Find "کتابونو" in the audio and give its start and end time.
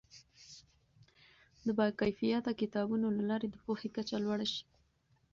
2.61-3.07